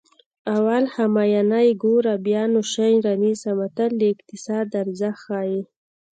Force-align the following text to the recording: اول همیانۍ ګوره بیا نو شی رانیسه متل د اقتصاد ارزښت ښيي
اول 0.55 0.83
همیانۍ 0.95 1.67
ګوره 1.83 2.13
بیا 2.25 2.43
نو 2.51 2.61
شی 2.73 2.93
رانیسه 3.05 3.51
متل 3.59 3.91
د 3.97 4.01
اقتصاد 4.13 4.67
ارزښت 4.83 5.19
ښيي 5.25 5.61